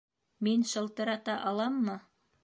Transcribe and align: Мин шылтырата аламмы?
Мин 0.45 0.61
шылтырата 0.71 1.35
аламмы? 1.51 1.97